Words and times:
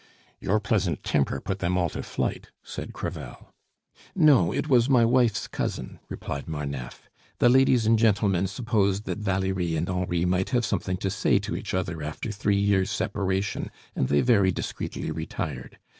"Your 0.39 0.59
pleasant 0.59 1.03
temper 1.03 1.39
put 1.39 1.59
them 1.59 1.77
all 1.77 1.87
to 1.89 2.01
flight," 2.01 2.49
said 2.63 2.91
Crevel. 2.91 3.53
"No, 4.15 4.51
it 4.51 4.67
was 4.67 4.89
my 4.89 5.05
wife's 5.05 5.47
cousin," 5.47 5.99
replied 6.09 6.47
Marneffe. 6.47 7.07
"The 7.37 7.49
ladies 7.49 7.85
and 7.85 7.99
gentlemen 7.99 8.47
supposed 8.47 9.05
that 9.05 9.19
Valerie 9.19 9.75
and 9.75 9.87
Henri 9.87 10.25
might 10.25 10.49
have 10.49 10.65
something 10.65 10.97
to 10.97 11.11
say 11.11 11.37
to 11.37 11.55
each 11.55 11.75
other 11.75 12.01
after 12.01 12.31
three 12.31 12.57
years' 12.57 12.89
separation, 12.89 13.69
and 13.95 14.07
they 14.07 14.21
very 14.21 14.51
discreetly 14.51 15.11
retired. 15.11 15.77